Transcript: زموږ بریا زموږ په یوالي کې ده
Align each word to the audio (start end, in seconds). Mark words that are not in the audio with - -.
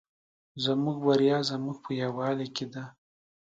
زموږ 0.63 0.97
بریا 1.05 1.37
زموږ 1.49 1.77
په 1.85 1.91
یوالي 2.03 2.47
کې 2.55 2.65
ده 2.73 2.83